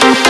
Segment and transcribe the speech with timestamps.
[0.00, 0.29] Thank